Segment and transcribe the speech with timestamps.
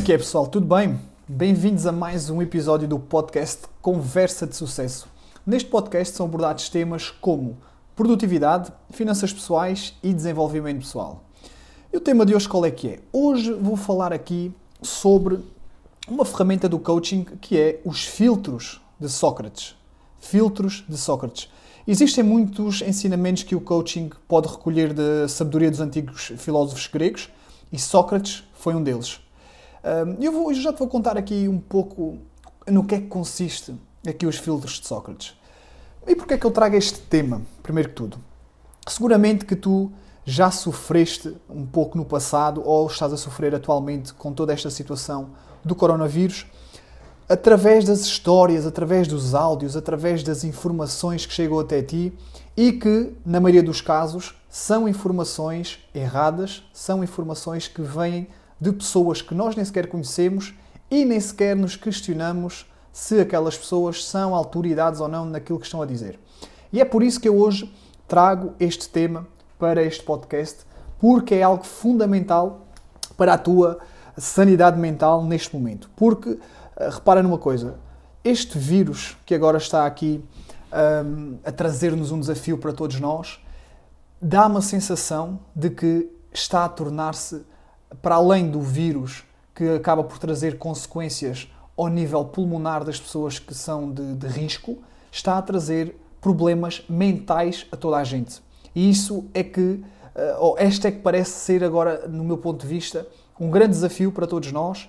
[0.00, 0.46] que é, pessoal?
[0.46, 0.98] Tudo bem?
[1.28, 5.06] Bem-vindos a mais um episódio do podcast Conversa de Sucesso.
[5.46, 7.58] Neste podcast são abordados temas como
[7.94, 11.22] produtividade, finanças pessoais e desenvolvimento pessoal.
[11.92, 13.00] E o tema de hoje qual é que é?
[13.12, 15.38] Hoje vou falar aqui sobre
[16.08, 19.76] uma ferramenta do coaching que é os filtros de Sócrates.
[20.18, 21.48] Filtros de Sócrates.
[21.86, 27.28] Existem muitos ensinamentos que o coaching pode recolher da sabedoria dos antigos filósofos gregos
[27.70, 29.21] e Sócrates foi um deles.
[30.20, 32.18] Eu, eu já te vou contar aqui um pouco
[32.68, 33.74] no que é que consiste
[34.06, 35.36] aqui os filtros de Sócrates.
[36.06, 38.18] E porquê é que eu trago este tema, primeiro que tudo?
[38.88, 39.90] Seguramente que tu
[40.24, 45.30] já sofreste um pouco no passado ou estás a sofrer atualmente com toda esta situação
[45.64, 46.46] do coronavírus
[47.28, 52.12] através das histórias, através dos áudios, através das informações que chegam até ti
[52.56, 58.28] e que, na maioria dos casos, são informações erradas, são informações que vêm
[58.62, 60.54] de pessoas que nós nem sequer conhecemos
[60.88, 65.82] e nem sequer nos questionamos se aquelas pessoas são autoridades ou não naquilo que estão
[65.82, 66.16] a dizer.
[66.72, 67.74] E é por isso que eu hoje
[68.06, 69.26] trago este tema
[69.58, 70.60] para este podcast,
[71.00, 72.68] porque é algo fundamental
[73.16, 73.80] para a tua
[74.16, 75.90] sanidade mental neste momento.
[75.96, 76.38] Porque
[76.76, 77.80] eh, repara numa coisa:
[78.22, 80.24] este vírus que agora está aqui
[81.04, 83.44] um, a trazer-nos um desafio para todos nós,
[84.20, 87.44] dá uma sensação de que está a tornar-se,
[88.00, 93.54] para além do vírus que acaba por trazer consequências ao nível pulmonar das pessoas que
[93.54, 94.78] são de, de risco,
[95.10, 98.40] está a trazer problemas mentais a toda a gente.
[98.74, 102.62] E isso é que, eh, ou esta é que parece ser agora, no meu ponto
[102.62, 103.06] de vista,
[103.38, 104.88] um grande desafio para todos nós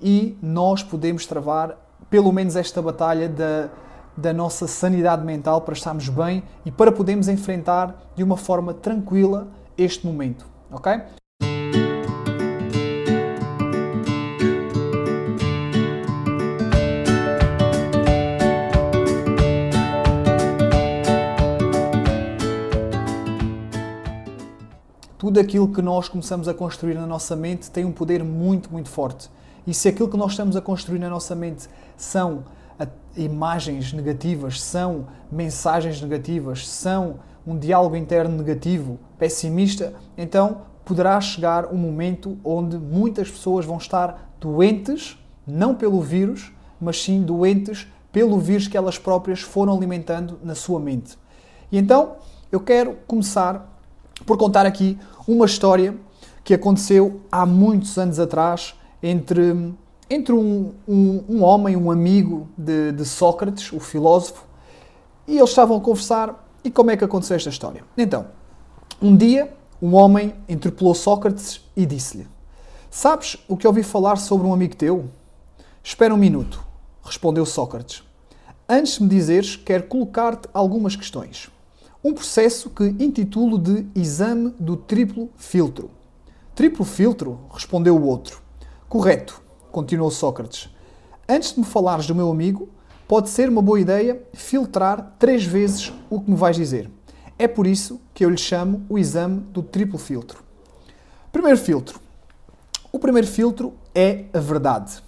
[0.00, 1.76] e nós podemos travar
[2.10, 3.70] pelo menos esta batalha da,
[4.16, 9.48] da nossa sanidade mental para estarmos bem e para podermos enfrentar de uma forma tranquila
[9.76, 11.00] este momento, ok?
[25.26, 28.88] Tudo aquilo que nós começamos a construir na nossa mente tem um poder muito, muito
[28.88, 29.28] forte.
[29.66, 32.44] E se aquilo que nós estamos a construir na nossa mente são
[33.16, 41.76] imagens negativas, são mensagens negativas, são um diálogo interno negativo, pessimista, então poderá chegar um
[41.76, 48.68] momento onde muitas pessoas vão estar doentes, não pelo vírus, mas sim doentes pelo vírus
[48.68, 51.18] que elas próprias foram alimentando na sua mente.
[51.72, 52.14] E então
[52.52, 53.72] eu quero começar
[54.24, 55.96] por contar aqui uma história
[56.44, 59.74] que aconteceu há muitos anos atrás entre,
[60.08, 64.44] entre um, um, um homem, um amigo de, de Sócrates, o filósofo,
[65.26, 66.48] e eles estavam a conversar.
[66.62, 67.82] E como é que aconteceu esta história?
[67.96, 68.26] Então,
[69.02, 72.28] um dia, um homem interpelou Sócrates e disse-lhe:
[72.90, 75.06] Sabes o que ouvi falar sobre um amigo teu?
[75.82, 76.62] Espera um minuto,
[77.04, 78.02] respondeu Sócrates.
[78.68, 81.48] Antes de me dizeres, quero colocar-te algumas questões.
[82.06, 85.90] Um processo que intitulo de Exame do Triplo Filtro.
[86.54, 87.40] Triplo filtro?
[87.52, 88.40] respondeu o outro.
[88.88, 90.72] Correto, continuou Sócrates.
[91.28, 92.68] Antes de me falares do meu amigo,
[93.08, 96.88] pode ser uma boa ideia filtrar três vezes o que me vais dizer.
[97.36, 100.44] É por isso que eu lhe chamo o exame do triplo filtro.
[101.32, 101.98] Primeiro filtro.
[102.92, 105.02] O primeiro filtro é a verdade.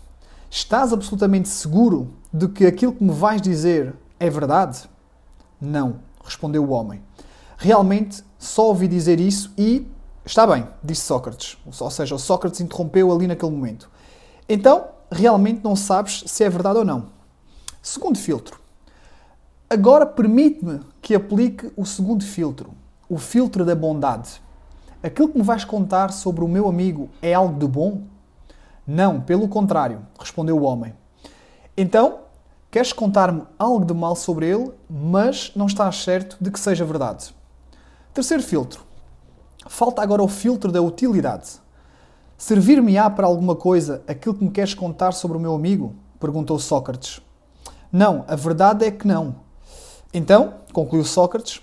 [0.51, 4.91] Estás absolutamente seguro de que aquilo que me vais dizer é verdade?
[5.61, 7.03] Não, respondeu o homem.
[7.57, 9.87] Realmente só ouvi dizer isso e
[10.29, 11.57] Está bem, disse Sócrates.
[11.65, 13.91] Ou seja, o Sócrates interrompeu ali naquele momento.
[14.47, 17.07] Então, realmente não sabes se é verdade ou não.
[17.81, 18.61] Segundo filtro.
[19.71, 22.75] Agora permite-me que aplique o segundo filtro,
[23.09, 24.43] o filtro da bondade.
[25.03, 28.03] Aquilo que me vais contar sobre o meu amigo é algo de bom?
[28.87, 30.93] Não, pelo contrário, respondeu o homem.
[31.75, 32.19] Então,
[32.71, 37.35] queres contar-me algo de mal sobre ele, mas não estás certo de que seja verdade.
[38.13, 38.83] Terceiro filtro.
[39.67, 41.49] Falta agora o filtro da utilidade.
[42.37, 45.95] Servir-me-á para alguma coisa aquilo que me queres contar sobre o meu amigo?
[46.21, 47.21] perguntou Sócrates.
[47.91, 49.37] Não, a verdade é que não.
[50.13, 51.63] Então, concluiu Sócrates,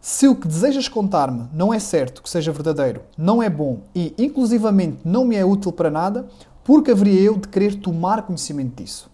[0.00, 4.14] se o que desejas contar-me não é certo que seja verdadeiro, não é bom e,
[4.18, 6.28] inclusivamente, não me é útil para nada,
[6.62, 9.10] por que haveria eu de querer tomar conhecimento disso?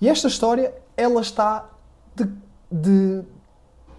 [0.00, 1.68] E esta história, ela está
[2.14, 2.28] de,
[2.70, 3.24] de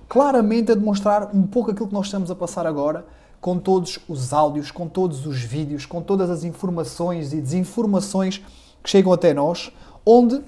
[0.08, 3.06] claramente a demonstrar um pouco aquilo que nós estamos a passar agora,
[3.42, 8.42] com todos os áudios, com todos os vídeos, com todas as informações e desinformações
[8.84, 9.72] que chegam até nós,
[10.06, 10.42] onde,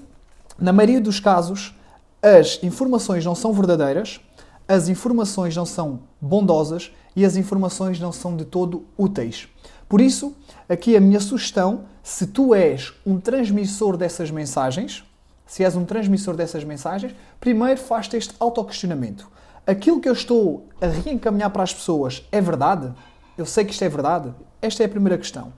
[0.58, 1.74] na maioria dos casos,
[2.22, 4.20] as informações não são verdadeiras,
[4.68, 9.48] as informações não são bondosas e as informações não são de todo úteis.
[9.88, 10.34] Por isso,
[10.68, 15.04] aqui a minha sugestão, se tu és um transmissor dessas mensagens,
[15.52, 19.30] se és um transmissor dessas mensagens, primeiro faz-te este autoquestionamento.
[19.66, 22.90] Aquilo que eu estou a reencaminhar para as pessoas é verdade?
[23.36, 24.32] Eu sei que isto é verdade?
[24.62, 25.52] Esta é a primeira questão.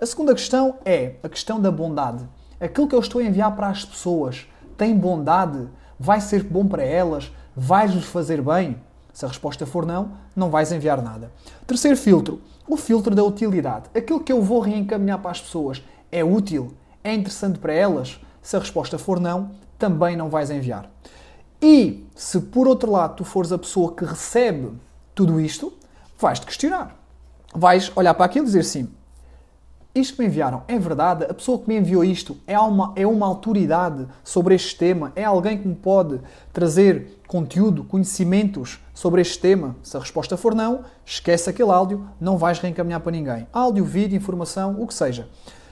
[0.00, 2.28] A segunda questão é a questão da bondade.
[2.60, 4.46] Aquilo que eu estou a enviar para as pessoas
[4.78, 5.68] tem bondade?
[5.98, 7.32] Vai ser bom para elas?
[7.56, 8.80] Vai-lhes fazer bem?
[9.12, 11.32] Se a resposta for não, não vais enviar nada.
[11.66, 13.90] Terceiro filtro, o filtro da utilidade.
[13.96, 15.82] Aquilo que eu vou reencaminhar para as pessoas
[16.12, 16.72] é útil?
[17.02, 18.20] É interessante para elas?
[18.42, 20.90] Se a resposta for não, também não vais enviar.
[21.60, 24.70] E se por outro lado tu fores a pessoa que recebe
[25.14, 25.72] tudo isto,
[26.18, 26.96] vais-te questionar.
[27.54, 28.88] Vais olhar para aquilo e dizer sim,
[29.92, 31.24] isto que me enviaram é verdade?
[31.24, 35.12] A pessoa que me enviou isto é uma, é uma autoridade sobre este tema?
[35.16, 36.20] É alguém que me pode
[36.52, 39.74] trazer conteúdo, conhecimentos sobre este tema?
[39.82, 43.48] Se a resposta for não, esquece aquele áudio, não vais reencaminhar para ninguém.
[43.52, 45.28] Áudio, vídeo, informação, o que seja.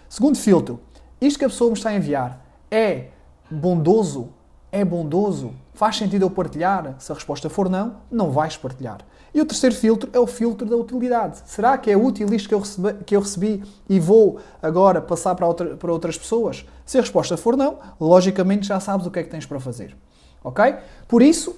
[0.08, 0.80] Segundo filtro,
[1.20, 3.06] isto que a pessoa me está a enviar é
[3.50, 4.28] bondoso?
[4.70, 5.52] É bondoso?
[5.72, 6.96] Faz sentido eu partilhar?
[6.98, 8.98] Se a resposta for não, não vais partilhar.
[9.32, 11.40] E o terceiro filtro é o filtro da utilidade.
[11.46, 15.34] Será que é útil isto que eu recebi, que eu recebi e vou agora passar
[15.34, 16.66] para, outra, para outras pessoas?
[16.84, 19.96] Se a resposta for não, logicamente já sabes o que é que tens para fazer.
[20.42, 20.74] Ok?
[21.06, 21.56] Por isso,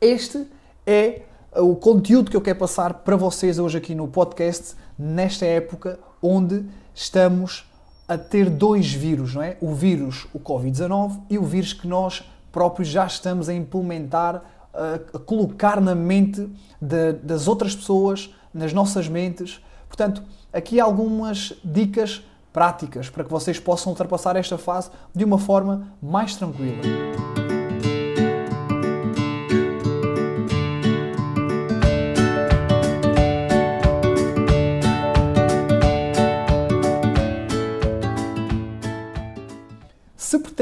[0.00, 0.46] este
[0.86, 1.22] é
[1.56, 6.64] o conteúdo que eu quero passar para vocês hoje aqui no podcast, nesta época onde
[6.94, 7.66] estamos
[8.12, 9.56] a ter dois vírus, não é?
[9.60, 14.42] O vírus, o Covid-19, e o vírus que nós próprios já estamos a implementar
[14.74, 16.48] a, colocar na mente
[16.80, 19.60] de, das outras pessoas, nas nossas mentes.
[19.88, 20.22] Portanto,
[20.52, 22.22] aqui algumas dicas
[22.52, 27.41] práticas para que vocês possam ultrapassar esta fase de uma forma mais tranquila.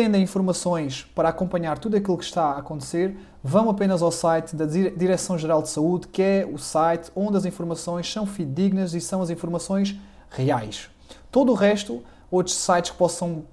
[0.01, 3.15] Pretendem informações para acompanhar tudo aquilo que está a acontecer,
[3.45, 8.11] vão apenas ao site da Direção-Geral de Saúde, que é o site onde as informações
[8.11, 9.95] são fidedignas e são as informações
[10.31, 10.89] reais.
[11.31, 13.45] Todo o resto, outros sites que possam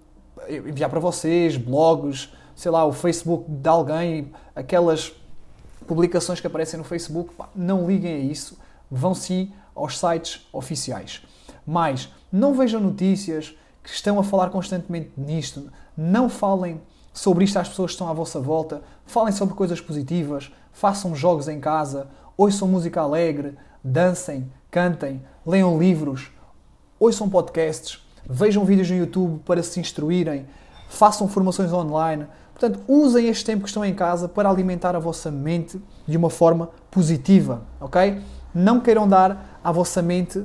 [0.47, 5.11] enviar para vocês, blogs, sei lá, o Facebook de alguém, aquelas
[5.85, 8.57] publicações que aparecem no Facebook, não liguem a isso,
[8.89, 11.21] vão sim aos sites oficiais.
[11.65, 13.53] Mas não vejam notícias
[13.87, 16.81] que estão a falar constantemente nisto, não falem
[17.13, 21.47] sobre isto às pessoas que estão à vossa volta, falem sobre coisas positivas, façam jogos
[21.47, 26.29] em casa, ouçam música alegre, dancem, cantem, leiam livros,
[26.99, 30.45] ouçam podcasts, vejam vídeos no YouTube para se instruírem,
[30.89, 32.27] façam formações online.
[32.53, 36.29] Portanto, usem este tempo que estão em casa para alimentar a vossa mente de uma
[36.29, 38.21] forma positiva, ok?
[38.53, 40.43] Não queiram dar à vossa mente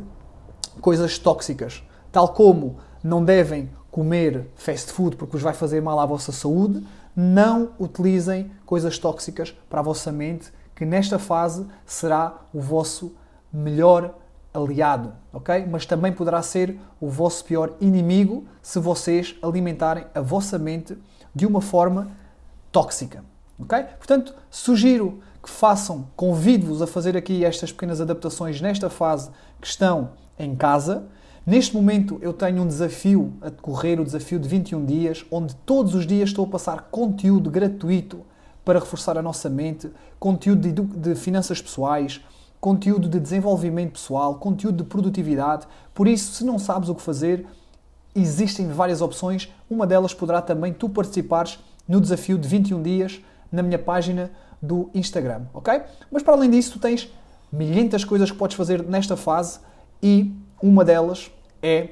[0.80, 6.06] coisas tóxicas, tal como não devem comer fast food porque vos vai fazer mal à
[6.06, 12.60] vossa saúde, não utilizem coisas tóxicas para a vossa mente, que nesta fase será o
[12.60, 13.14] vosso
[13.52, 14.14] melhor
[14.54, 15.66] aliado, ok?
[15.70, 20.96] Mas também poderá ser o vosso pior inimigo se vocês alimentarem a vossa mente
[21.34, 22.10] de uma forma
[22.70, 23.24] tóxica,
[23.58, 23.82] ok?
[23.98, 30.10] Portanto, sugiro que façam, convido-vos a fazer aqui estas pequenas adaptações nesta fase que estão
[30.38, 31.04] em casa
[31.44, 35.92] Neste momento eu tenho um desafio a decorrer, o desafio de 21 dias, onde todos
[35.94, 38.20] os dias estou a passar conteúdo gratuito
[38.64, 42.20] para reforçar a nossa mente, conteúdo de, de finanças pessoais,
[42.60, 45.66] conteúdo de desenvolvimento pessoal, conteúdo de produtividade.
[45.92, 47.44] Por isso, se não sabes o que fazer,
[48.14, 49.52] existem várias opções.
[49.68, 51.58] Uma delas poderá também tu participares
[51.88, 53.20] no desafio de 21 dias
[53.50, 54.30] na minha página
[54.62, 55.82] do Instagram, ok?
[56.08, 57.12] Mas para além disso, tu tens
[57.52, 59.58] milhentas coisas que podes fazer nesta fase
[60.00, 61.90] e uma delas é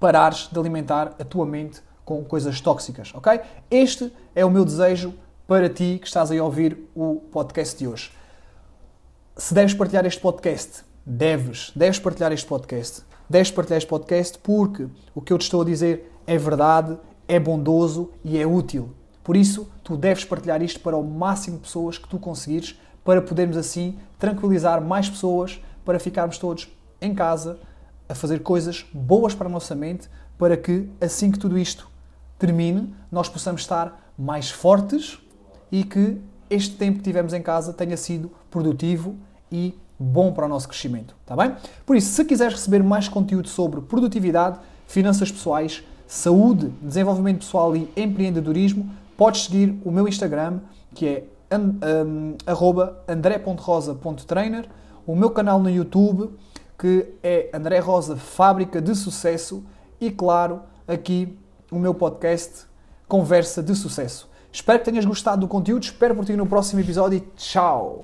[0.00, 3.40] parares de alimentar a tua mente com coisas tóxicas, ok?
[3.70, 5.12] Este é o meu desejo
[5.46, 8.10] para ti que estás aí a ouvir o podcast de hoje.
[9.36, 13.02] Se deves partilhar este podcast, deves, deves partilhar este podcast.
[13.28, 17.38] Deves partilhar este podcast porque o que eu te estou a dizer é verdade, é
[17.38, 18.94] bondoso e é útil.
[19.22, 23.22] Por isso, tu deves partilhar isto para o máximo de pessoas que tu conseguires para
[23.22, 26.68] podermos assim tranquilizar mais pessoas, para ficarmos todos
[27.00, 27.58] em casa,
[28.10, 31.88] a fazer coisas boas para a nossa mente, para que assim que tudo isto
[32.36, 35.18] termine, nós possamos estar mais fortes
[35.70, 39.14] e que este tempo que tivemos em casa tenha sido produtivo
[39.52, 41.54] e bom para o nosso crescimento, está bem?
[41.86, 47.88] Por isso, se quiseres receber mais conteúdo sobre produtividade, finanças pessoais, saúde, desenvolvimento pessoal e
[47.96, 50.58] empreendedorismo, podes seguir o meu Instagram,
[50.96, 51.24] que é
[51.56, 52.34] um,
[53.06, 54.68] andré.rosa.trainer,
[55.06, 56.30] o meu canal no YouTube,
[56.80, 59.62] que é André Rosa Fábrica de Sucesso
[60.00, 61.38] e, claro, aqui
[61.70, 62.64] o meu podcast
[63.06, 64.30] Conversa de Sucesso.
[64.50, 68.02] Espero que tenhas gostado do conteúdo, espero por ti no próximo episódio e tchau!